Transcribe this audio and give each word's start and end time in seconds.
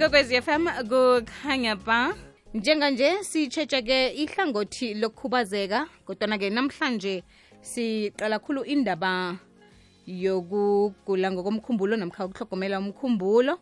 ikwekwezi 0.00 0.42
FM 0.42 0.66
kukhanya 0.88 1.76
ba. 1.76 2.14
Njenganje 2.54 3.22
sitshetshe-ke 3.22 4.08
ihlangothi 4.16 4.94
lokukhubazeka 4.94 5.86
kodwana-ke 6.06 6.50
namhlanje 6.50 7.22
siqala 7.60 8.38
khulu 8.38 8.64
indaba 8.64 9.36
yokugula 10.06 11.32
ngokomkhumbulo 11.32 11.96
namkha 11.96 12.24
ukuhlogomela 12.24 12.78
umkhumbulo. 12.78 13.58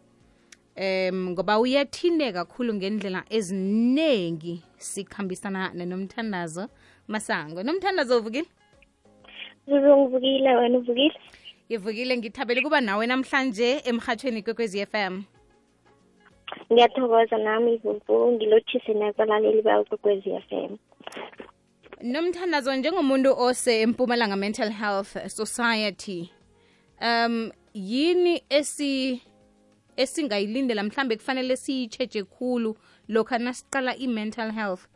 Um 0.78 1.30
ngoba 1.30 1.58
uyathine 1.58 2.32
kakhulu 2.32 2.74
ngendlela 2.74 3.24
eziningi 3.30 4.62
sikhambisana 4.76 5.74
nenomthandazo. 5.74 6.68
Masango 7.08 7.62
nomthandazo 7.62 8.18
uvukile? 8.18 8.46
Zuzu 9.66 9.96
ngivukile 9.96 10.56
wena 10.56 10.78
uvukile? 10.78 11.18
ngivukile 11.66 12.16
ngithabele 12.16 12.62
kuba 12.62 12.80
nawe 12.80 13.06
namhlanje 13.06 13.82
emhathweni 13.84 14.42
kwekwezi 14.42 14.86
FM 14.86 15.22
Ngiyathokoza 16.72 17.38
nami 17.38 17.76
Vuvu 17.76 18.32
ngilothise 18.32 18.94
nabalaleli 18.94 19.62
bakwekwezi 19.62 20.30
FM. 20.48 20.76
nomthandazo 22.02 22.74
njengomuntu 22.76 23.34
ose 23.38 23.80
empumalanga 23.80 24.36
mental 24.36 24.70
health 24.70 25.16
society 25.26 26.30
um 27.00 27.50
yini 27.74 28.42
esi 28.50 29.22
esingayilindela? 29.96 30.82
Mhlambe 30.82 31.16
kufanele 31.16 31.56
siyitsheje 31.56 32.22
khulu 32.24 32.76
lokhu 33.08 33.38
nasiqala 33.38 33.96
i-mental 33.96 34.50
health. 34.52 34.86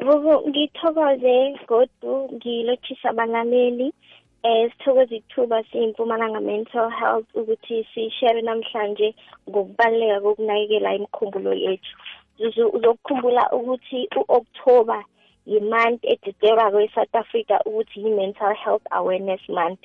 Bubu 0.00 0.48
ngithokoze 0.48 1.58
godu 1.68 2.30
ngilothisa 2.34 3.10
abalaleli 3.10 3.92
eh 4.42 4.70
sithokoza 4.70 5.14
ithuba 5.16 5.62
siyimpumalanga 5.62 6.40
mental 6.40 6.90
health 6.90 7.26
ukuthi 7.34 7.86
sishare 7.94 8.42
namhlanje 8.42 9.14
ngokubaluleka 9.48 10.20
kokunakekela 10.20 10.94
imikhumbulo 10.94 11.52
yethu. 11.54 11.92
Zuzu 12.38 12.68
uzokukhumbula 12.76 13.50
ukuthi 13.52 14.08
u-October 14.20 15.02
yi-month 15.46 16.04
edidelwako 16.04 16.80
e-South 16.80 17.14
Africa 17.14 17.56
ukuthi 17.66 18.00
yi-mental 18.04 18.54
health 18.54 18.86
awareness 18.90 19.40
month 19.48 19.80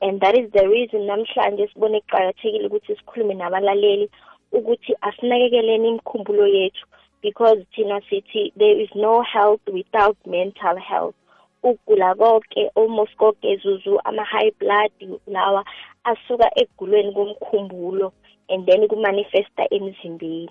and 0.00 0.20
that 0.20 0.34
is 0.38 0.50
the 0.52 0.68
reason 0.68 1.00
namhlanje 1.06 1.68
sibone 1.68 2.00
kuqakathekile 2.00 2.66
ukuthi 2.66 2.96
sikhulume 2.96 3.34
nabalaleli 3.34 4.10
ukuthi 4.52 4.92
asinakekeleni 5.00 5.88
imikhumbulo 5.88 6.46
yethu 6.46 6.86
because 7.22 7.60
thina 7.74 8.00
sithi 8.08 8.52
there 8.56 8.82
is 8.84 8.90
no 8.94 9.22
health 9.22 9.60
without 9.66 10.16
mental 10.26 10.76
health 10.76 11.19
ukugula 11.62 12.14
konke 12.14 12.70
almost 12.76 13.16
konke 13.16 13.56
zuzu 13.56 14.00
ama-high 14.04 14.52
blood 14.58 14.92
lawa 15.26 15.64
asuka 16.04 16.50
ekugulweni 16.60 17.12
komkhumbulo 17.12 18.12
and 18.48 18.66
then 18.66 18.88
kumanifesta 18.88 19.66
emzimbeni. 19.70 20.50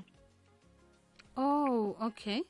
Oh 1.38 1.96
okay. 2.02 2.42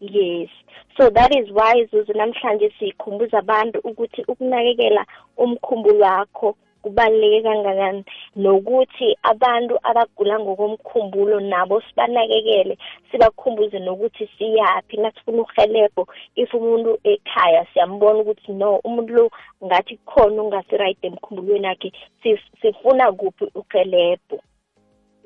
Yes. 0.00 0.48
So 0.96 1.10
that 1.10 1.34
is 1.34 1.50
why 1.50 1.86
zuzu 1.92 2.12
namhlanje 2.12 2.72
sikhumbuza 2.78 3.38
abantu 3.38 3.78
ukuthi 3.78 4.22
ukunakekela 4.28 5.06
umkhumbulo 5.36 6.04
wakho 6.04 6.56
kubaluleke 6.82 7.42
kangakanani? 7.42 8.04
Nokuthi 8.36 9.16
abantu 9.22 9.78
abagula 9.82 10.38
ngokomkhumbulo 10.40 11.40
nabo 11.40 11.80
sibanakekele 11.80 12.78
sibakhumbuze 13.10 13.78
nokuthi 13.78 14.28
siyaphi 14.38 14.96
nasifuna 14.96 15.42
uhelebho. 15.42 16.06
If 16.36 16.54
umuntu 16.54 16.98
ekhaya 17.04 17.66
siyambona 17.72 18.18
ukuthi 18.18 18.52
no 18.52 18.76
umuntu 18.84 19.12
lo 19.14 19.30
ngathi 19.64 19.96
kukhona 19.96 20.42
ungasi-right 20.42 20.98
emkhumbulweni 21.04 21.66
akhe 21.66 21.92
sif- 22.22 22.50
sifuna 22.62 23.12
kuphi 23.12 23.44
uhelebho. 23.54 24.40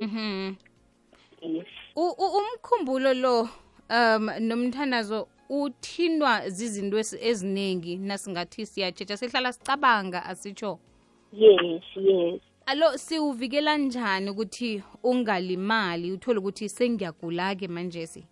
Mhm 0.00 0.55
yes. 1.42 1.67
U- 1.97 2.14
u- 2.19 2.33
umkhumbulo 2.39 3.14
lo 3.14 3.48
um 3.91 4.30
nomthandazo 4.41 5.28
uthindwa 5.50 6.48
zizinto 6.48 6.98
ezi- 6.98 7.19
eziningi 7.20 7.96
nasingathi 7.96 8.67
siyatshetsha 8.67 9.17
sihlala 9.17 9.52
sicabanga 9.52 10.24
asitsho 10.24 10.79
yes 11.33 11.83
yes. 11.97 12.41
Alo 12.67 12.98
siwuvikela 12.98 13.77
njani 13.77 14.31
ukuthi 14.31 14.83
ungalimali 15.03 16.13
uthole 16.13 16.39
ukuthi 16.39 16.69
sengiyagula-ke 16.69 17.69
manjesi? 17.69 18.25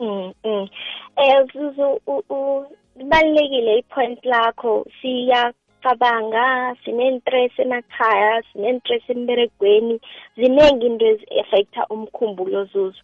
Mm, 0.00 0.32
mm. 0.44 0.68
Eh 1.16 1.44
Zuzu 1.52 2.00
u- 2.06 2.24
u- 2.30 2.66
libalulekile 2.96 3.78
ipoint 3.78 4.24
lakho. 4.24 4.86
Siyacabanga 5.02 6.76
sine-stress 6.84 7.52
emakhaya 7.58 8.42
sine-stress 8.52 9.02
emberegweni. 9.08 10.00
Ziningi 10.36 10.86
into 10.86 11.06
ezi-affecta 11.06 11.86
umkhumbulo 11.90 12.64
Zuzu. 12.64 13.02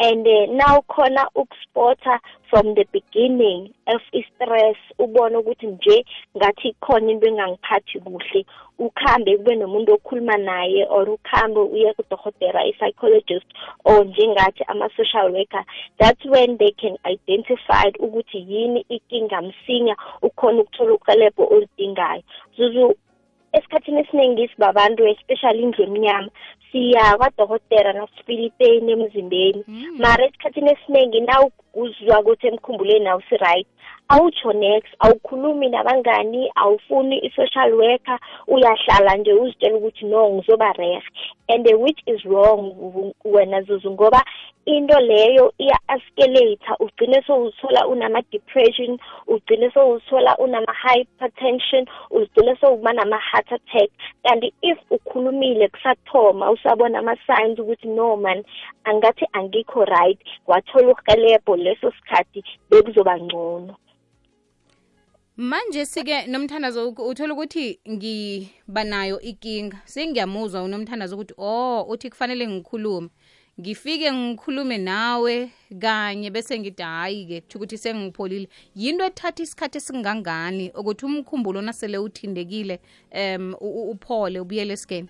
And 0.00 0.26
uh, 0.26 0.46
now 0.52 0.82
khona 0.88 1.26
ukuspota 1.36 2.18
from 2.48 2.74
the 2.74 2.86
beginning 2.90 3.68
of 3.86 4.00
i-stress 4.14 4.76
ubone 4.98 5.36
ukuthi 5.36 5.66
nje 5.66 6.04
ngathi 6.36 6.74
khona 6.80 7.10
into 7.10 7.26
engangiphathi 7.26 8.00
kuhle. 8.00 8.46
Ukhambe 8.78 9.36
kube 9.36 9.56
nomuntu 9.56 9.92
okhuluma 9.92 10.36
naye 10.36 10.86
or 10.88 11.10
ukhambe 11.10 11.60
uye 11.60 11.92
kudokotela 11.92 12.64
i-psychologist 12.64 13.46
or 13.84 14.04
njengathi 14.04 14.64
ama-social 14.68 15.32
worker. 15.32 15.64
That's 15.98 16.24
when 16.24 16.56
they 16.56 16.70
can 16.70 16.96
identify 17.04 17.90
ukuthi 17.98 18.46
yini 18.48 18.86
inkinga 18.88 19.42
msinya 19.42 19.96
ukhona 20.22 20.62
ukuthola 20.62 20.92
uhelebho 20.94 21.44
oludingayo. 21.44 22.22
Zuzu 22.56 22.94
esikhathini 23.52 24.00
esiningi 24.00 24.48
sibabantu 24.48 25.06
especially 25.06 25.62
indlu 25.62 25.84
emnyama 25.84 26.30
siya 26.72 27.16
kwadokotela 27.16 27.92
nasifila 27.92 28.42
ipeyini 28.42 28.92
emzimbeni 28.92 29.64
Mm. 29.68 29.96
mara 29.98 30.26
esikhathini 30.26 30.70
esiningi 30.70 31.20
na 31.20 31.50
uzwa 31.74 32.20
ukuthi 32.20 32.46
emkhumbulweni 32.46 33.08
awusi-right. 33.08 33.66
Awutsho 34.08 34.52
next 34.52 34.92
awukhulumi 34.98 35.68
nabangani 35.68 36.50
awufuni 36.54 37.18
i-social 37.18 37.72
worker 37.74 38.18
uyahlala 38.46 39.16
nje 39.16 39.32
uzitshela 39.32 39.76
ukuthi 39.76 40.04
no 40.06 40.30
ngizoba 40.30 40.72
rehe 40.72 41.02
and 41.48 41.66
uh, 41.66 41.78
which 41.80 42.00
is 42.06 42.24
wrong 42.24 43.12
wena 43.24 43.62
zuzu 43.62 43.90
ngoba 43.90 44.24
into 44.66 45.00
leyo 45.00 45.52
iya-escalate 45.58 46.66
ugcine 46.80 47.22
sowuzithola 47.26 47.86
unama-depression 47.86 48.98
ugcine 49.26 49.70
sowuzithola 49.70 50.36
unama-hypertension 50.38 51.86
uzigcine 52.10 52.56
sowuba 52.60 52.92
nama-heart 52.92 53.52
attack. 53.52 53.90
Kanti 54.24 54.52
if 54.62 54.78
ukhulumile 54.90 55.68
kusathoma 55.68 56.50
usabona 56.50 56.98
ama-signs 56.98 57.58
ukuthi 57.58 57.88
no 57.88 58.16
man 58.16 58.44
angathi 58.84 59.26
angikho 59.32 59.84
right 59.84 60.18
wathola 60.46 60.94
uhelebho 60.94 61.56
leso 61.62 61.92
sikhathi 61.92 62.42
bekuzoba 62.70 63.18
ngcono. 63.20 63.76
Manje 65.36 65.86
sike 65.86 66.26
nomthandazo 66.26 66.88
uk- 66.88 67.08
uthola 67.08 67.34
ukuthi 67.34 67.80
ngiba 67.90 68.84
nayo 68.84 69.20
ikinga. 69.20 69.78
Sengiyamuzwa 69.84 70.62
unomthandazo 70.62 71.14
ukuthi 71.16 71.34
oh 71.38 71.82
uthi 71.88 72.10
kufanele 72.10 72.46
ngikhulume. 72.48 73.08
Ngifike 73.60 74.12
ngikhulume 74.12 74.78
nawe 74.78 75.50
kanye 75.80 76.30
bese 76.30 76.58
ngithi 76.58 76.82
hhayi-ke 76.82 77.40
kutho 77.40 77.58
ukuthi 77.58 77.78
sengipholile. 77.78 78.48
Yinto 78.74 79.04
ethatha 79.04 79.42
isikhathi 79.42 79.78
esingangani 79.78 80.70
ukuthi 80.70 81.06
umkhumbulo 81.06 81.62
nasele 81.62 81.98
uthindekile 81.98 82.80
um 83.12 83.54
u- 83.60 83.74
u- 83.80 83.90
uphole 83.90 84.40
ubuyele 84.40 84.72
esigeni? 84.72 85.08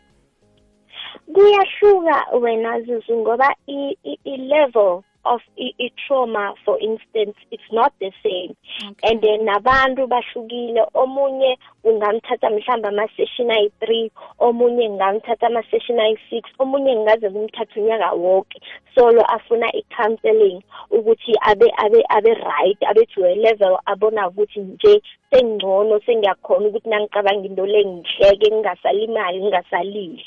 Kuyahluka 1.34 2.26
wena 2.40 2.80
zuzu 2.80 3.16
ngoba 3.16 3.54
i- 3.66 3.96
i- 4.04 4.18
i-level 4.24 5.02
of 5.24 5.40
i- 5.58 5.74
i-trauma 5.78 6.54
for 6.64 6.78
instance 6.80 7.36
it's 7.50 7.72
not 7.72 7.92
the 8.00 8.12
same 8.22 8.54
Okay. 8.90 9.08
and 9.12 9.20
then 9.22 9.40
nabantu 9.44 10.06
bahlukile 10.06 10.82
omunye 10.94 11.58
ungamthatha 11.84 12.50
mhlawumbe 12.50 12.88
ama-session 12.88 13.50
ayi-three 13.50 14.10
omunye 14.38 14.88
ngingamthatha 14.88 15.46
ama-session 15.46 16.00
ayi-six 16.00 16.44
omunye 16.58 16.96
ngingaze 16.96 17.30
kumthatha 17.30 17.80
unyaka 17.80 18.12
wonke. 18.12 18.60
Solo 18.94 19.22
afuna 19.22 19.66
i-counseling 19.72 20.62
ukuthi 20.90 21.34
abe 21.40 21.72
abe 21.76 22.02
abe 22.08 22.34
right 22.34 22.78
abe 22.90 23.06
to 23.14 23.24
a 23.24 23.34
level 23.34 23.78
abona 23.86 24.28
ukuthi 24.28 24.60
nje 24.60 25.02
sengcono 25.30 26.00
sengiyakhona 26.06 26.68
ukuthi 26.68 26.88
nangicabanga 26.88 27.46
into 27.46 27.66
le 27.66 27.84
ngihleke 27.84 28.50
ngingasalimali 28.50 29.38
ngingasalili 29.40 30.24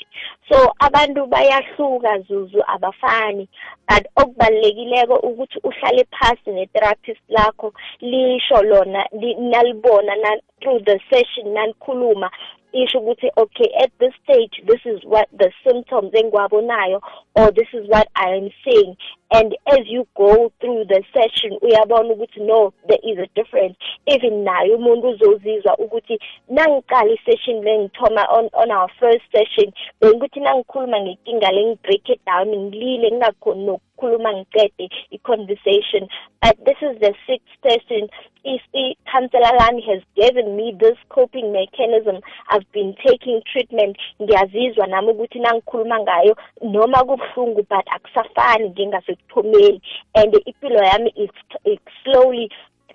so 0.48 0.72
abantu 0.78 1.26
bayahluka 1.26 2.18
zuzu 2.18 2.62
abafani. 2.66 3.48
But 3.88 4.06
okubalulekileko 4.16 5.14
ukuthi 5.16 5.58
uhlale 5.62 6.04
phasi 6.10 6.50
ne-therapist 6.50 7.20
lakho 7.28 7.72
lisho 8.00 8.62
lona 8.62 9.06
li- 9.12 9.34
nalibona 9.34 10.16
na 10.16 10.36
through 10.64 10.80
the 10.86 10.98
session 11.10 11.54
nanikhuluma 11.54 12.30
isho 12.82 12.98
ukuthi 12.98 13.30
okay 13.36 13.70
at 13.82 13.90
this 13.98 14.14
stage 14.24 14.54
this 14.66 14.80
is 14.84 15.00
what 15.04 15.28
the 15.38 15.50
symptoms 15.64 16.12
engiwabonayo 16.12 17.00
or 17.34 17.50
this 17.50 17.68
is 17.72 17.88
what 17.88 18.08
I 18.14 18.28
am 18.30 18.50
seeing. 18.64 18.96
And 19.32 19.56
as 19.66 19.80
you 19.86 20.06
go 20.16 20.52
through 20.60 20.84
the 20.88 21.02
session 21.12 21.58
uyabona 21.62 22.14
ukuthi 22.14 22.40
no 22.46 22.72
there 22.88 22.98
is 23.02 23.18
a 23.18 23.28
difference. 23.34 23.76
Even 24.06 24.44
naye 24.44 24.74
umuntu 24.74 25.08
uzozizwa 25.08 25.76
ukuthi 25.78 26.18
nangiqala 26.48 27.12
isession 27.12 27.64
lengithoma 27.64 28.26
on 28.30 28.48
on 28.52 28.70
our 28.70 28.88
first 29.00 29.24
session 29.32 29.72
bengikuthi 30.00 30.40
nangikhuluma 30.40 31.00
ngenkinga 31.00 31.50
lengibreak 31.52 32.08
it 32.08 32.20
down 32.26 32.48
ngilile 32.56 33.10
ngingakhoni 33.10 33.64
nokukhuluma 33.66 34.32
ngiqede 34.32 34.88
i-conversation. 35.10 36.08
But 36.42 36.56
this 36.64 36.76
is 36.82 37.00
the 37.00 37.14
sixth 37.26 37.54
session. 37.62 38.08
I-counselor 38.44 39.56
lami 39.58 39.82
has 39.88 40.02
given 40.14 40.56
me 40.56 40.76
this 40.78 40.98
coping 41.08 41.52
mechanism. 41.52 42.20
I've 42.50 42.63
been 42.72 42.94
taking 43.06 43.42
treatment. 43.52 43.96
Ngiyazizwa 44.22 44.86
nami 44.86 45.10
ukuthi 45.10 45.38
nangikhuluma 45.38 46.00
ngayo 46.00 46.36
noma 46.62 47.04
kubuhlungu 47.04 47.66
but 47.68 47.86
akusafani 47.86 48.68
njengasekuthomeni 48.68 49.82
and 50.14 50.34
impilo 50.46 50.84
yami 50.84 51.12
is 51.16 51.30
slowly 52.04 52.50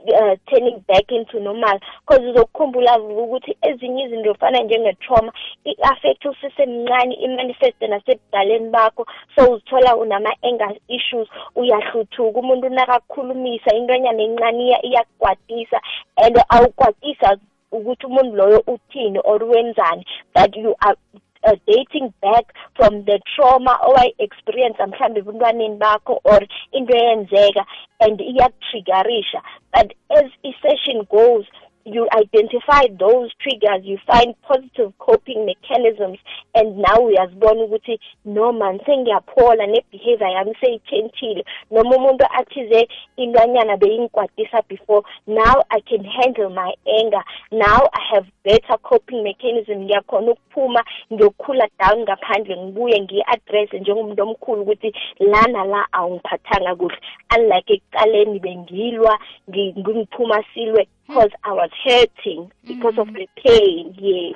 uh, 0.07 0.35
turning 0.49 0.83
back 0.87 1.11
into 1.11 1.39
normal. 1.39 1.79
Because 2.07 2.25
uzokukhumbula 2.25 2.99
ukuthi 2.99 3.57
ezinye 3.61 4.03
izinto 4.03 4.33
fana 4.33 4.59
njenge-trauma 4.63 5.31
i-affect 5.65 6.25
usesemncane 6.25 7.15
imanifeste 7.15 7.87
nasebudaleni 7.87 8.69
bakho. 8.69 9.05
So 9.35 9.51
uzithola 9.51 9.95
unama-anger 9.95 10.75
issues 10.87 11.27
uyahluthuka 11.55 12.39
umuntu 12.39 12.69
nakakhulumisa 12.69 13.75
intonyana 13.75 14.23
encane 14.23 14.79
iyakugwadisa 14.83 15.81
and 16.17 16.39
awukwatisa 16.49 17.37
ukuthi 17.71 18.05
umuntu 18.05 18.35
loyo 18.35 18.63
uthini 18.67 19.19
or 19.23 19.43
wenzani 19.43 20.05
but 20.35 20.55
you 20.55 20.75
are 20.79 20.97
uh, 21.43 21.55
dating 21.67 22.13
back 22.21 22.53
from 22.75 23.05
the 23.05 23.19
trauma 23.35 23.79
owayi-experience 23.87 24.77
mhlawumbe 24.79 25.19
ebuntwaneni 25.19 25.75
bakho 25.75 26.19
or 26.23 26.41
into 26.71 26.93
eyenzeka 26.97 27.65
and 27.99 28.19
iyakutriggerisha 28.21 29.41
but 29.73 29.93
as 30.09 30.25
i-session 30.43 31.03
goes 31.09 31.45
you 31.85 32.07
identify 32.17 32.87
those 32.99 33.31
triggers 33.39 33.83
you 33.83 33.97
find 34.05 34.35
positive 34.41 34.91
coping 34.99 35.45
mechanisms 35.45 36.19
and 36.55 36.77
now 36.77 37.05
uyazibona 37.05 37.63
ukuthi 37.63 37.99
no 38.25 38.51
man 38.51 38.79
sengiyaphola 38.85 39.67
ne-behavior 39.67 40.29
yami 40.29 40.55
seyitshentshile 40.61 41.45
noma 41.71 41.95
umuntu 41.95 42.25
athize 42.29 42.87
intwanyana 43.17 43.77
beyingikwatisa 43.77 44.61
before 44.69 45.03
now 45.27 45.63
i 45.69 45.81
can 45.81 46.05
handle 46.05 46.49
my 46.49 46.73
anger 46.99 47.23
now 47.51 47.89
i 47.93 48.01
have 48.13 48.27
better 48.43 48.77
coping 48.77 49.21
mechanism 49.23 49.83
ngiyakhona 49.83 50.31
ukuphuma 50.31 50.83
ngiyokhula 51.13 51.67
down 51.79 51.99
ngaphandle 52.01 52.57
ngibuye 52.57 53.01
ngiyi-addresse 53.01 53.79
njengomuntu 53.79 54.23
omkhulu 54.23 54.61
ukuthi 54.61 54.93
lana 55.19 55.63
la 55.63 55.87
awungiphathanga 55.91 56.75
kuhle 56.75 56.97
unlike 57.37 57.73
ekuqaleni 57.73 58.39
bengilwa 58.39 59.19
ngiphuma 59.49 60.43
silwe 60.53 60.87
because 61.09 61.31
I 61.43 61.53
was 61.53 61.71
hurting 61.83 62.51
because 62.67 62.93
mm. 62.93 63.01
of 63.01 63.07
the 63.13 63.27
pain 63.43 63.95
yes. 63.97 64.35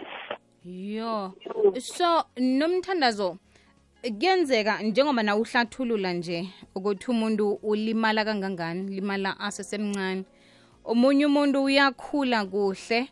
Yo. 0.65 1.33
So 1.79 2.23
nomthandazo 2.37 3.37
kuyenzeka 4.03 4.81
njengoba 4.81 5.23
na 5.23 5.35
uhlathulula 5.35 6.13
nje 6.13 6.49
ukuthi 6.75 7.11
umuntu 7.11 7.53
ulimala 7.53 8.25
kangangani 8.25 8.95
limala 8.95 9.39
asesemncane. 9.39 10.23
Omunye 10.85 11.25
umuntu 11.25 11.63
uyakhula 11.63 12.45
kuhle 12.45 13.07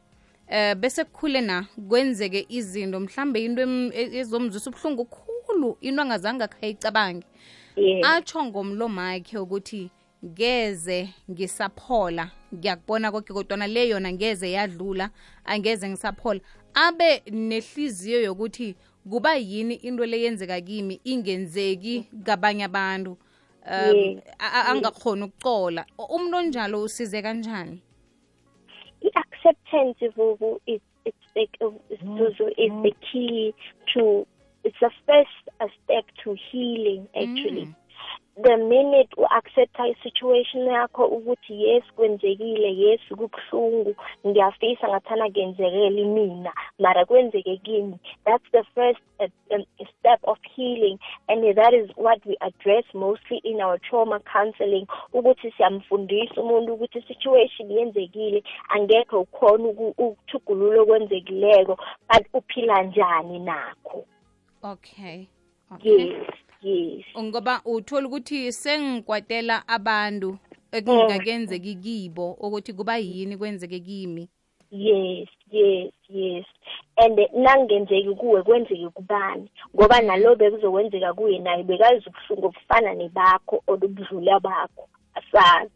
eh 0.48 0.76
bese 0.76 1.04
kukhule 1.04 1.42
na 1.42 1.66
kwenzeke 1.90 2.46
izinto. 2.50 3.00
Mhlambe 3.00 3.46
into 3.46 3.62
ezomzwisa 3.94 4.70
ubuhlungu 4.70 5.06
khulu 5.06 5.78
into 5.82 6.02
angazange 6.02 6.44
akhayicabange 6.44 7.26
atsho 8.04 8.46
ngomlomo 8.46 9.02
wakhe 9.02 9.38
ukuthi 9.38 9.90
ngeze 10.26 11.10
ngisaphola. 11.32 12.32
Ngiyakubona 12.54 13.12
konke 13.12 13.34
kodwana 13.34 13.68
le 13.68 13.90
yona 13.90 14.12
ngeze 14.12 14.52
yadlula 14.52 15.10
angeze 15.46 15.90
ngisaphola. 15.90 16.40
Abe 16.74 17.24
nehliziyo 17.32 18.22
yokuthi 18.22 18.76
kuba 19.10 19.36
yini 19.36 19.76
into 19.76 20.06
le 20.06 20.18
leyenzeka 20.18 20.62
kimi 20.62 21.00
ingenzeki 21.04 22.08
kabanye 22.24 22.64
abantu. 22.64 23.18
Um 23.66 24.22
angakhoni 24.40 25.24
ukucola. 25.24 25.86
Umuntu 25.98 26.38
onjalo 26.38 26.84
usize 26.84 27.22
kanjani? 27.22 27.82
I-acceptance 29.02 30.08
vuvu 30.16 30.60
is 30.66 30.82
it's 31.06 31.18
the, 31.34 31.42
is 31.42 32.00
the 32.00 32.94
key 33.12 33.54
to 33.94 34.26
it's 34.64 34.78
the 34.80 34.92
first 35.06 35.74
step 35.84 36.06
to 36.24 36.36
healing 36.52 37.08
actually. 37.16 37.66
Mm. 37.66 37.76
The 38.36 38.58
minute 38.58 39.10
u-accepta 39.18 39.88
i-situation 39.88 40.68
yakho 40.68 41.06
ukuthi 41.06 41.64
yes 41.64 41.84
kwenzekile 41.96 42.76
yes 42.78 43.02
kubuhlungu 43.10 43.96
ngiyafisa 44.28 44.88
ngathana 44.88 45.30
kenzekeli 45.30 46.06
mina 46.06 46.54
mara 46.80 47.06
kwenzeke 47.06 47.58
kimi 47.58 47.98
that's 48.26 48.52
the 48.52 48.64
first 48.76 49.02
uh, 49.20 49.56
um, 49.56 49.66
step 50.00 50.20
of 50.24 50.38
healing 50.56 51.00
and 51.28 51.56
that 51.56 51.74
is 51.74 51.90
what 51.98 52.26
we 52.26 52.38
address 52.42 52.86
mostly 52.94 53.38
in 53.38 53.62
our 53.62 53.80
trauma 53.80 54.20
counseling 54.20 54.88
ukuthi 55.14 55.52
siyamfundisa 55.52 56.42
umuntu 56.42 56.74
ukuthi 56.74 57.00
i-situation 57.00 57.72
yenzekile 57.72 58.44
angekho 58.70 59.22
ukhona 59.22 59.68
ukuthugulula 59.68 60.82
okwenzekileko 60.82 61.78
but 62.10 62.28
uphila 62.34 62.84
njani 62.84 63.40
nakho. 63.40 64.06
Okay. 64.64 65.28
Okay. 65.72 66.08
Yes. 66.08 66.51
Yes 66.62 67.06
ngoba 67.20 67.62
uthola 67.66 68.08
ukuthi 68.08 68.52
sengikwatela 68.52 69.68
abantu 69.68 70.38
ekungakenzeki 70.72 71.76
kibo 71.76 72.32
ukuthi 72.32 72.74
kuba 72.74 72.98
yini 72.98 73.38
kwenzeke 73.38 73.80
kimi? 73.80 74.30
Yes 74.72 75.30
yes 75.52 75.94
yes. 76.10 76.46
And 76.98 77.20
nangenzeki 77.34 78.16
kuwe 78.16 78.44
kwenzeke 78.44 78.90
kubani? 78.90 79.52
Ngoba 79.76 80.02
nalo 80.02 80.36
bekuzokwenzeka 80.36 81.14
kuye 81.14 81.40
naye 81.40 81.64
bekazi 81.64 82.06
ubuhlungu 82.08 82.48
obufana 82.48 82.94
nebakho 82.94 83.64
olubudlula 83.68 84.40
bakho. 84.40 84.90
Asazi 85.14 85.72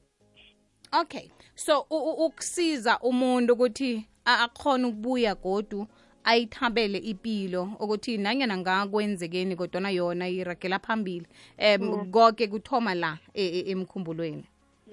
okay. 1.01 1.29
So 1.55 1.85
ukusiza 1.89 2.99
umuntu 2.99 3.53
ukuthi 3.53 4.05
akhona 4.25 4.87
ukubuya 4.87 5.35
godu 5.35 5.87
ayithabele 6.25 6.97
impilo 6.97 7.69
ukuthi 7.79 8.17
nanyana 8.17 8.57
ngakwenzekeni 8.57 9.55
kodwana 9.55 9.89
yona 9.89 10.27
iragela 10.29 10.79
phambili. 10.79 11.27
Um 11.59 12.11
konke 12.11 12.47
kuthoma 12.47 12.95
la 12.95 13.17
emkhumbulweni? 13.33 14.43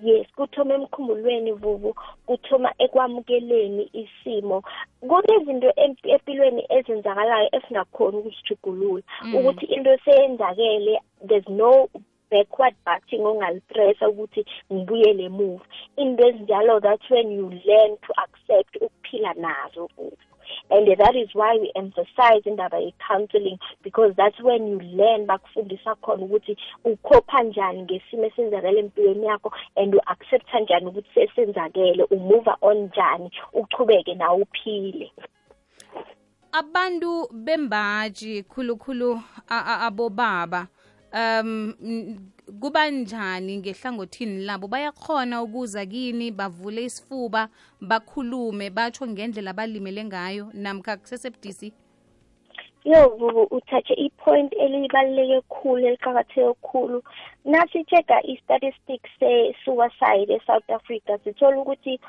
Yes 0.02 0.26
kuthoma 0.36 0.74
emkhumbulweni 0.74 1.52
vuvu. 1.52 1.94
Kuthoma 2.26 2.74
ekwamukeleni 2.78 3.90
isimo. 3.92 4.62
Kunezinto 5.00 5.72
empilweni 6.04 6.66
ezenzakalayo 6.68 7.48
esingakhoni 7.52 8.16
ukusijugulula 8.16 9.02
ukuthi 9.34 9.64
into 9.66 9.96
seyenzakele 10.04 11.00
there's 11.28 11.48
no 11.48 11.88
backward 12.30 12.74
butting 12.86 13.24
ongalipressa 13.26 14.08
ukuthi 14.08 14.44
ngibuyele 14.72 15.24
emuva. 15.24 15.64
Into 15.96 16.22
ezinjalo 16.28 16.80
that's 16.80 17.10
when 17.10 17.30
you 17.30 17.48
learn 17.66 17.96
to 18.06 18.12
accept 18.24 18.76
ukuphila 18.76 19.34
nazo 19.34 19.88
vuvu. 19.96 20.31
And 20.70 20.86
that 20.98 21.16
is 21.16 21.28
why 21.34 21.56
we 21.60 21.72
emphasize 21.74 22.42
indaba 22.44 22.78
ye-counseling 22.80 23.58
because 23.82 24.12
that's 24.16 24.40
when 24.40 24.66
you 24.66 24.78
learn 24.80 25.26
bakufundisa 25.26 25.94
khona 26.02 26.24
ukuthi 26.24 26.56
ukhopha 26.84 27.42
njani 27.42 27.82
ngesimo 27.82 28.24
esenzakele 28.26 28.78
empilweni 28.80 29.26
yakho 29.26 29.52
and 29.76 29.94
u-accepta 29.94 30.60
njani 30.60 30.86
ukuthi 30.86 31.08
sesenzakele 31.14 32.04
umove 32.04 32.50
on 32.60 32.78
njani 32.78 33.30
uchubeke 33.52 34.14
nawe 34.14 34.42
uphile. 34.42 35.12
Abantu 36.52 37.28
bembaji 37.32 38.42
khulukhulu 38.42 39.20
abobaba 39.48 40.66
um 41.12 41.74
kuba 42.60 42.90
njani 42.90 43.56
ngehlangothini 43.58 44.44
labo? 44.44 44.68
Bayakhona 44.68 45.42
ukuza 45.42 45.86
kini 45.86 46.30
bavule 46.30 46.84
isifuba 46.84 47.48
bakhulume 47.80 48.70
batho 48.70 49.06
ngendlela 49.06 49.50
abalimele 49.50 50.04
ngayo 50.04 50.50
namkha 50.54 50.96
kusesebudisi 50.96 51.72
yo 52.84 53.08
vuvu 53.08 53.42
uthathe 53.50 53.94
i-point 53.94 54.52
elibaluleke 54.52 55.40
khulu 55.48 55.86
eliqakatheke 55.86 56.54
khulu. 56.62 57.02
Nasi-check-a 57.44 58.20
i-statistic 58.26 59.00
se-suicide 59.18 60.34
e-south 60.34 60.70
africa 60.70 61.18
sithola 61.24 61.60
ukuthi 61.62 62.00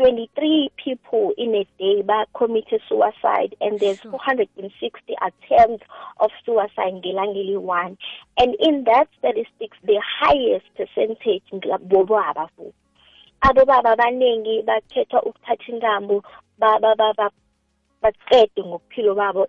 23 0.00 0.70
people 0.82 1.34
in 1.36 1.54
a 1.54 1.66
day 1.78 2.02
committed 2.34 2.80
suicide 2.88 3.54
and 3.60 3.78
there's 3.78 4.00
sure. 4.00 4.12
460 4.12 5.14
attempts 5.20 5.84
of 6.20 6.30
suicide 6.46 6.94
ngelangeli 6.94 7.58
one 7.58 7.98
and 8.38 8.54
in 8.60 8.84
that 8.84 9.08
statistics 9.18 9.76
the 9.84 10.00
highest 10.20 10.64
percentage 10.74 11.44
ngabobaba 11.52 12.48
futhi 12.56 12.72
abobaba 13.40 13.90
abaningi 13.92 14.62
bakhetha 14.62 15.22
ukuthatha 15.22 15.72
inkambo 15.72 16.22
baqede 18.02 18.62
ngokuphilo 18.64 19.14
babo 19.14 19.48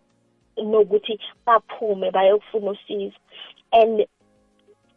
nokuthi 0.58 1.20
baphume 1.46 2.12
bayokufuna 2.12 2.72
usizo. 2.72 3.20
And 3.74 4.06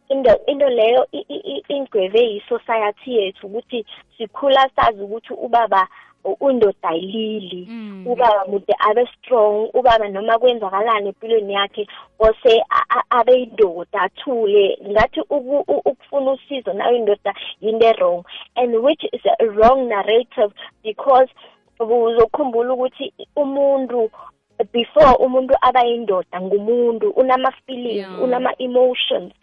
into 0.09 0.39
into 0.47 0.69
leyo 0.69 1.07
ingweve 1.67 2.19
yi-society 2.19 3.15
yethu 3.15 3.47
ukuthi 3.47 3.85
sikhula 4.17 4.69
sazi 4.75 5.01
ukuthi 5.03 5.33
ubaba 5.33 5.87
undoda 6.39 6.89
ayilili 6.89 7.67
Mm. 7.69 8.07
ubaba 8.07 8.45
mude 8.45 8.75
abe 8.79 9.07
strong 9.17 9.69
ubaba 9.73 10.07
noma 10.07 10.39
kwenzakalani 10.39 11.07
empilweni 11.09 11.53
yakhe 11.53 11.87
ose 12.19 12.63
abe 13.09 13.33
indoda 13.43 14.01
athule. 14.01 14.77
Ngathi 14.87 15.21
ukufuna 15.29 16.31
usizo 16.31 16.73
nayo 16.73 16.95
indoda 16.95 17.33
yinto 17.61 17.93
wrong 17.99 18.23
and 18.55 18.75
which 18.75 19.03
is 19.13 19.21
a 19.39 19.45
wrong 19.45 19.87
narrative 19.87 20.53
because 20.83 21.29
uzokhumbula 21.79 22.73
ukuthi 22.73 23.13
umuntu 23.35 24.09
before 24.73 25.15
umuntu 25.25 25.53
aba 25.61 25.81
yindoda 25.83 26.41
ngumuntu 26.41 27.09
unama-feelings 27.09 27.95
Yeah. 27.95 28.21
unama-emotions 28.23 29.33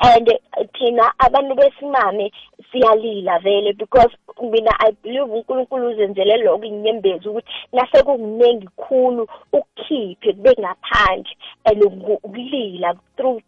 and 0.00 0.30
thina 0.78 1.12
abantu 1.18 1.54
besimame 1.54 2.32
siyalila 2.72 3.38
vele 3.38 3.72
because 3.72 4.10
mina 4.42 4.70
i 4.80 4.92
believe 5.02 5.32
unkulunkulu 5.32 5.88
uzenzele 5.88 6.36
lokho 6.36 6.64
inyembezi 6.64 7.28
ukuthi 7.28 7.48
nase 7.72 8.02
kunginengi 8.02 8.68
khulu 8.76 9.28
ukukhiphe 9.52 10.32
kube 10.32 10.54
ngaphandle 10.60 11.36
and 11.64 11.82
uku- 11.82 12.20
ukulila 12.22 12.94
through 13.16 13.40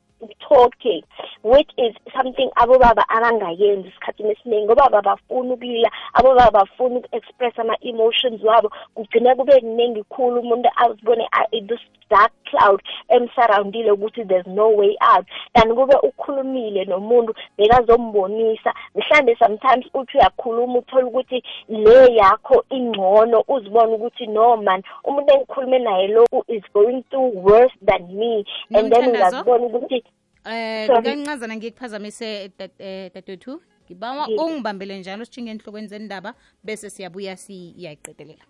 talking 0.49 1.03
which 1.43 1.71
is 1.77 1.95
something 2.17 2.51
abobaba 2.57 3.05
abangayenzi 3.09 3.89
esikhathini 3.89 4.31
esiningi 4.31 4.73
obaba 4.73 5.03
bafuna 5.03 5.55
ukulila 5.55 5.91
abobaba 6.15 6.51
bafuna 6.51 6.97
uku-express 6.99 7.59
ama-emotions 7.59 8.43
wabo. 8.43 8.71
Kugcina 8.95 9.35
kube 9.35 9.61
kuningi 9.61 10.03
khulu 10.05 10.41
umuntu 10.41 10.69
azibone 10.77 11.29
a- 11.33 11.61
this 11.61 11.81
dark 12.11 12.33
cloud 12.45 12.83
emsurroundile 13.09 13.91
ukuthi 13.93 14.25
there's 14.29 14.47
no 14.47 14.69
way 14.69 14.97
out. 15.01 15.27
Kanti 15.55 15.75
kube 15.75 15.97
ukhulumile 16.03 16.85
nomuntu 16.85 17.35
bekazombonisa 17.59 18.75
mhlambe 18.95 19.37
sometimes 19.39 19.87
uthi 19.95 20.19
uyakhuluma 20.19 20.79
uthole 20.79 21.05
ukuthi 21.05 21.43
le 21.69 22.15
yakho 22.15 22.65
ingcono 22.71 23.45
uzibone 23.49 23.95
ukuthi 23.95 24.27
no 24.27 24.57
man 24.57 24.83
umuntu 25.05 25.33
engikhulume 25.35 25.79
naye 25.79 26.09
lo 26.09 26.27
is 26.49 26.63
going 26.75 27.03
through 27.11 27.33
worse 27.35 27.75
than 27.83 28.07
me. 28.19 28.45
And 28.75 28.93
then 28.93 29.03
Nomthandazo? 29.03 29.19
ngazibona 29.19 29.67
ukuthi 29.67 30.05
Eh 30.45 30.89
kancazana 30.89 31.57
ngikuphazamise 31.57 32.53
eh, 32.79 33.11
dadewethu 33.15 33.63
ngibawa 33.87 34.29
ungibambele 34.29 34.99
njalo 34.99 35.25
sitshinge 35.25 35.51
enhlokweni 35.51 35.89
zendaba 35.89 36.35
bese 36.65 36.91
siyabuya 36.91 37.37
siyayiqedelela. 37.37 38.45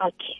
Okay. 0.00 0.36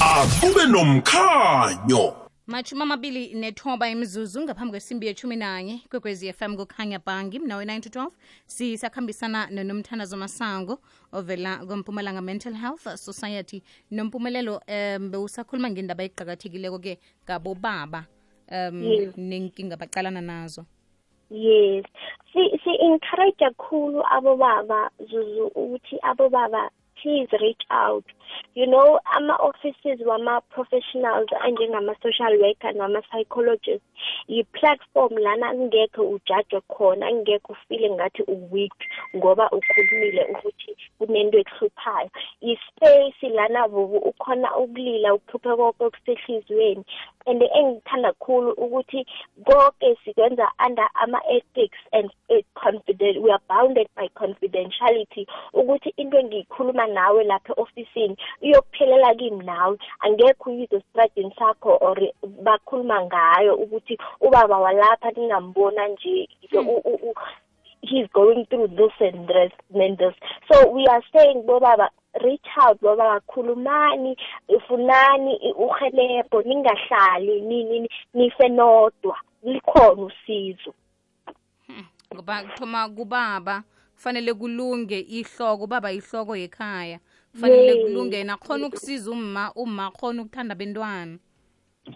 Akube 0.00 0.66
nomkhanyo. 0.66 2.16
Mashumi 2.46 2.82
amabili 2.82 3.34
nethoba 3.34 3.88
imzuzu 3.88 4.40
ngaphambi 4.42 4.70
kwesimbi 4.70 5.06
yethumi 5.06 5.36
nanye 5.36 5.80
kwekwezi 5.90 6.32
fm 6.32 6.56
kukhanya 6.56 6.98
bhangi 6.98 7.38
mnawe 7.38 7.64
9 7.64 7.80
to 7.80 8.00
12 8.00 8.10
sisakhambisana 8.46 9.46
nonomthandazo 9.50 10.16
masango 10.16 10.78
ovela 11.12 11.56
kwempumalanga 11.56 12.20
mental 12.20 12.54
health 12.54 12.96
society. 12.96 13.62
Nompumelelo 13.90 14.60
um 14.68 15.10
bewusakhuluma 15.10 15.70
ngendaba 15.70 16.04
eqakathekileko-ke 16.04 16.98
ngabobaba 17.24 18.06
um 18.50 18.82
Yes. 18.82 19.14
nenkinga 19.16 19.76
baqalana 19.76 20.20
nazo. 20.20 20.66
Yes. 21.30 21.84
Si 22.32 22.42
si 22.64 22.70
encourage 22.80 23.38
kakhulu 23.38 24.02
abobaba 24.10 24.90
zuzu 25.10 25.46
ukuthi 25.54 25.98
abobaba 26.02 26.70
please 27.02 27.28
reach 27.40 27.64
out. 27.70 28.04
You 28.54 28.66
know 28.66 29.00
ama 29.04 29.36
offices 29.36 30.00
wama 30.06 30.40
professionals 30.40 31.28
anjengama 31.40 31.94
social 32.02 32.40
worker 32.40 32.74
nama 32.74 33.02
psychologists 33.02 33.86
yi 34.28 34.44
platform 34.44 35.16
lana 35.16 35.54
ngeke 35.54 36.00
ujudge 36.00 36.60
khona 36.68 37.12
ngeke 37.12 37.52
ufile 37.52 37.90
ngathi 37.90 38.22
uweak 38.22 38.72
ngoba 39.16 39.50
ukhulumile 39.50 40.24
ukuthi 40.24 40.76
kunento 40.98 41.38
ekuhluphayo. 41.38 42.10
I 42.42 42.56
space 42.66 43.22
lana 43.22 43.68
bubu 43.68 43.98
ukhona 43.98 44.56
ukulila 44.56 45.14
ukhuphe 45.14 45.56
konke 45.56 45.84
okusehlizweni 45.84 46.84
and 47.26 47.42
engithanda 47.42 48.12
kakhulu 48.12 48.52
ukuthi 48.52 49.06
konke 49.44 49.96
sikwenza 50.04 50.50
under 50.66 50.88
ama 50.94 51.20
ethics 51.30 51.78
and 51.92 52.10
uh, 52.30 52.42
confident 52.54 53.22
we 53.22 53.30
are 53.30 53.42
bounded 53.48 53.88
by 53.96 54.08
confidentiality 54.14 55.26
ukuthi 55.52 55.94
into 55.96 56.18
engiyikhuluma 56.18 56.86
nawe 56.86 57.24
lapha 57.24 57.54
ofisini 57.56 58.16
iyokuphelela 58.40 59.14
kimi 59.14 59.44
nawe. 59.44 59.78
Angekho 60.00 60.50
uyizwe 60.50 60.78
estradini 60.78 61.34
sakho 61.38 61.78
or 61.80 61.98
bakhuluma 62.42 63.02
ngayo 63.04 63.54
ukuthi 63.56 63.98
ubaba 64.20 64.58
walapha 64.58 65.10
ningambona 65.10 65.88
nje 65.88 66.28
u- 66.52 66.82
u- 66.84 67.00
u- 67.10 67.14
he's 67.82 68.08
going 68.12 68.46
through 68.46 68.68
this 68.68 68.92
and 69.00 69.28
this 69.28 69.52
and 69.74 69.98
this. 69.98 70.14
So 70.50 70.70
we 70.70 70.86
are 70.86 71.02
saying 71.12 71.42
bobaba 71.46 71.88
reach 72.22 72.46
out 72.56 72.80
bobaba 72.80 73.20
khulumani 73.20 74.16
funani 74.68 75.38
uhelebho 75.56 76.42
ningahlali 76.42 77.40
ni- 77.40 77.64
ni- 77.64 77.88
nife 78.14 78.48
nodwa 78.48 79.16
likhona 79.42 80.02
usizo. 80.02 80.74
Ngoba 82.14 82.42
kuthoma 82.42 82.88
kubaba 82.88 83.62
kufanele 83.94 84.34
kulunge 84.34 84.98
ihloko 85.00 85.64
ubaba 85.64 85.92
ihloko 85.92 86.36
yekhaya. 86.36 86.98
Kufanele 87.34 87.74
Yes. 87.76 87.82
kulunge 87.84 88.16
yena 88.16 88.36
khona 88.36 88.66
ukusiza 88.66 89.10
umma 89.10 89.52
umma 89.54 89.90
khona 89.90 90.22
ukuthanda 90.22 90.54
bentwana 90.54 91.18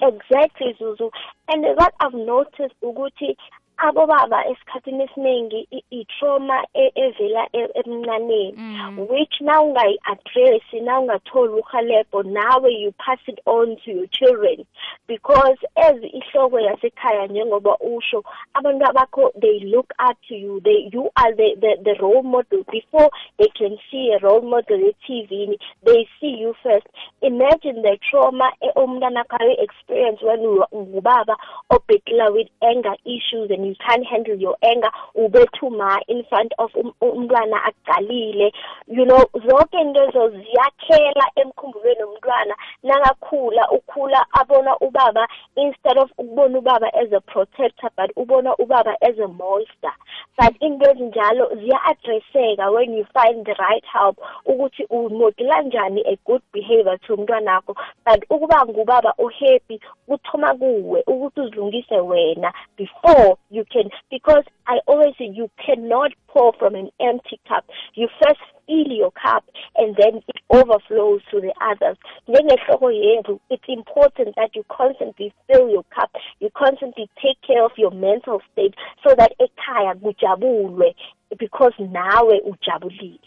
exactly 0.01 0.73
zuzu 0.79 1.11
and 1.47 1.65
what 1.79 1.95
i've 2.01 2.17
noticed 2.19 2.77
ukuthi 2.83 3.37
abobaba 3.79 4.47
esikhathini 4.49 5.05
esiningi 5.05 5.69
i-trauma 5.91 6.65
e- 6.75 6.93
evela 6.95 7.49
e- 7.53 7.69
emncaneni 7.75 8.55
Mm. 8.59 9.07
which 9.11 9.41
now 9.41 9.65
ungayi-address 9.67 10.63
now 10.83 11.01
ungatholi 11.03 11.53
uhalebho 11.61 12.23
nawe 12.23 12.71
you 12.73 12.93
pass 12.93 13.19
it 13.27 13.41
on 13.47 13.77
to 13.77 13.91
your 13.93 14.07
children. 14.07 14.65
Because 15.07 15.59
as 15.77 15.97
ihloko 16.03 16.61
yasekhaya 16.61 17.27
njengoba 17.27 17.77
usho 17.79 18.25
abantu 18.55 18.85
abakho 18.87 19.33
they 19.41 19.61
look 19.61 19.93
up 20.11 20.17
to 20.29 20.35
you. 20.35 20.61
They 20.61 20.89
you 20.93 21.11
are 21.17 21.35
the, 21.35 21.57
the, 21.61 21.77
the 21.85 21.95
role 22.03 22.23
model. 22.23 22.65
Before 22.71 23.11
they 23.39 23.49
can 23.57 23.79
see 23.91 24.11
a 24.13 24.19
role 24.27 24.43
model 24.43 24.81
e-tv 24.81 25.57
they 25.85 26.09
see 26.21 26.37
you 26.41 26.55
first. 26.63 26.87
Imagine 27.23 27.83
the 27.83 27.99
trauma 28.11 28.53
e- 28.63 28.71
umntwana 28.77 29.25
akho 29.25 29.39
experience 29.63 30.21
when 30.23 30.43
you- 30.43 30.65
ngubaba 30.75 31.37
obhekila 31.71 32.33
with 32.33 32.49
anger 32.63 32.95
issues 33.05 33.51
and 33.51 33.67
you 33.69 33.75
can't 33.87 34.07
handle 34.07 34.35
your 34.35 34.57
anger 34.63 34.91
ubethuma 35.15 36.01
in 36.09 36.25
front 36.25 36.53
of 36.59 36.71
um- 36.77 36.95
umntwana 37.01 37.65
aqalile 37.65 38.53
you 38.87 39.05
know 39.05 39.23
zonke 39.47 39.81
into 39.81 40.01
ezo 40.09 40.29
ziyakhela 40.29 41.25
emkhumbulweni 41.37 42.03
womntwana. 42.03 42.55
Nakakhula 42.83 43.71
ukhula 43.71 44.27
abona 44.33 44.77
ubaba 44.81 45.29
instead 45.57 45.99
of 45.99 46.11
ukubona 46.19 46.59
ubaba 46.59 46.89
as 46.95 47.13
a 47.13 47.21
protector 47.21 47.91
but 47.97 48.11
ubona 48.17 48.55
ubaba 48.59 48.95
as 49.03 49.19
a 49.19 49.29
monster. 49.29 49.93
But 50.39 50.57
into 50.61 50.87
ezinjalo 50.91 51.55
ziya-addresseka 51.57 52.73
when 52.73 52.93
you 52.95 53.05
find 53.13 53.45
the 53.45 53.55
right 53.59 53.85
help 53.93 54.19
ukuthi 54.47 54.85
umodela 54.91 55.63
njani 55.63 56.03
a 56.07 56.17
good 56.25 56.43
behavior 56.53 56.99
to 56.99 57.15
umntwanakho. 57.15 57.77
But 58.05 58.25
ukuba 58.31 58.67
ngubaba 58.67 59.15
ohappy 59.19 59.81
kuthoma 60.09 60.55
kuwe 60.55 61.03
ukuthi 61.07 61.41
uzilungise 61.41 62.01
wena 62.01 62.53
before 62.77 63.37
you 63.51 63.58
can 63.65 63.91
because 64.11 64.45
i 64.67 64.79
always 64.87 65.15
say 65.19 65.27
you 65.33 65.51
cannot 65.65 66.13
pour 66.29 66.53
from 66.59 66.75
an 66.75 66.91
empty 67.01 67.41
cup. 67.49 67.65
You 67.95 68.09
first 68.23 68.41
fill 68.67 68.93
your 68.93 69.11
cup 69.11 69.45
and 69.77 69.97
then 69.97 70.23
it 70.29 70.37
overflows 70.51 71.23
to 71.31 71.41
the 71.41 71.53
others. 71.61 71.97
It's 72.29 73.65
important 73.69 74.37
that 74.37 74.51
you 74.55 74.65
constantly 74.71 75.33
fill 75.51 75.69
your 75.69 75.85
cup. 75.95 76.11
You 76.41 76.51
constantly 76.57 77.11
take 77.23 77.41
care 77.47 77.65
of 77.65 77.73
your 77.77 77.91
mental 77.91 78.41
state 78.53 78.75
so 79.07 79.15
that 79.17 79.33
ekhaya 79.41 79.95
kujabulwe 79.95 80.95
because 81.39 81.73
nawe 81.79 82.41
ujabulile. 82.47 83.21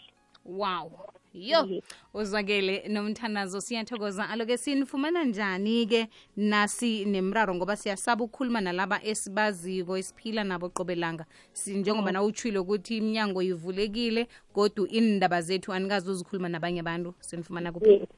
Wow 0.44 0.90
yo 1.34 1.64
Yes. 1.68 1.84
uzwakele 2.14 2.88
nomthandazo 2.88 3.60
siyathokoza. 3.60 4.28
Aloke 4.28 4.56
sinifumana 4.58 5.24
njani-ke? 5.24 6.08
Nasi 6.36 7.04
nemraro 7.04 7.54
ngoba 7.54 7.76
siyasaba 7.76 8.24
ukukhuluma 8.24 8.60
nalaba 8.60 9.00
esibaziko 9.04 9.96
esiphila 9.96 10.44
nabo 10.44 10.68
qobelanga 10.68 11.24
Si- 11.52 11.74
njengoba 11.74 12.12
nawutshile 12.12 12.58
ukuthi 12.58 12.96
iminyango 12.96 13.42
ivulekile 13.42 14.26
kodwa 14.52 14.88
indaba 14.88 15.40
zethu 15.40 15.72
anikazi 15.72 16.10
uzikhuluma 16.10 16.48
nabanye 16.48 16.80
abantu 16.80 17.14
sinifumana 17.20 17.72
kuphi? 17.72 17.90
Yes. 17.90 18.08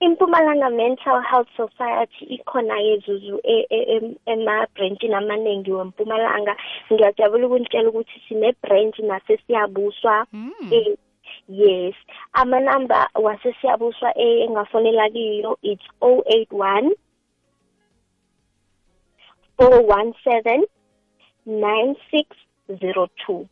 impumalanga 0.00 0.70
mental 0.70 1.22
health 1.22 1.48
society 1.56 2.24
ikhona 2.24 2.78
yezuzu 2.80 3.40
e- 3.44 3.66
e- 3.70 3.96
em- 3.96 4.16
emabhrentshini 4.26 5.14
amaningi 5.14 5.72
wempumalanga. 5.72 6.56
Ngiyajabula 6.92 7.46
ukunitshela 7.46 7.88
ukuthi 7.88 8.22
sine-branch 8.28 8.98
nasesiyabuswa. 8.98 10.26
Mm. 10.32 10.52
Eh, 10.72 10.96
yes. 11.48 11.94
Amanamba 12.32 13.08
wasesiyabuswa 13.14 14.18
engafonela 14.18 15.10
kiyo 15.10 15.58
it's 15.62 15.84
081 16.00 16.90
417 19.58 20.66
9602 21.46 23.46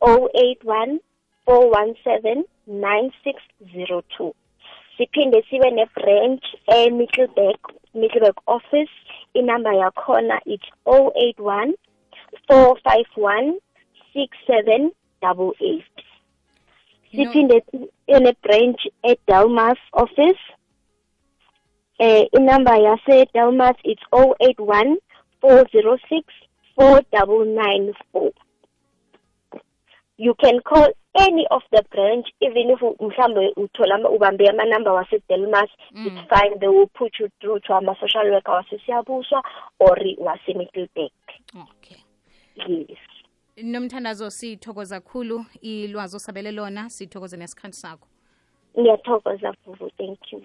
081 0.00 0.98
417 1.46 2.44
9602 2.68 4.32
siphinde 4.96 5.42
sibe 5.50 5.70
ne-branch 5.70 6.44
e-middleburg 6.66 7.58
middleburg 7.94 8.36
office. 8.46 8.90
Inamba 9.34 9.74
yakhona 9.74 10.40
it's 10.44 10.68
081 10.86 11.74
451 12.48 13.60
6788 14.14 15.97
siphinde 17.12 17.62
ene-branch 18.06 18.80
e-delmas 19.02 19.78
office. 19.92 20.40
Eh 21.98 22.26
inamba 22.32 22.76
yase-delmas 22.78 23.76
it's 23.84 24.02
081 24.12 24.96
406 25.40 26.24
4994 26.76 28.32
you 30.16 30.34
can 30.34 30.60
call 30.60 30.88
any 31.18 31.46
of 31.50 31.62
the 31.72 31.82
branch 31.90 32.26
even 32.40 32.70
if 32.70 32.80
mhlambe 33.00 33.52
uthola 33.56 34.08
ubambe 34.10 34.48
amanamba 34.48 34.92
wase-delmas 34.92 35.70
Mm. 35.92 36.06
it's 36.06 36.28
fine 36.28 36.58
they 36.60 36.68
will 36.68 36.86
put 36.88 37.18
you 37.20 37.28
through 37.40 37.60
to 37.60 37.74
ama-social 37.74 38.30
worker 38.30 38.52
wasesiyabuswa 38.54 39.42
or 39.80 39.96
wase-middleburg 40.18 41.10
okay. 41.62 41.96
Yes 42.66 42.98
nomthandazo 43.62 44.30
sithokoza 44.30 45.00
kakhulu 45.00 45.44
ilwazi 45.60 46.16
osabele 46.16 46.52
lona 46.52 46.90
sithokoze 46.90 47.36
nesikhathi 47.36 47.76
sakho. 47.76 48.06
Ngiyathokoza 48.80 49.52
vuvu. 49.66 49.90
Thank 49.90 50.32
you 50.32 50.42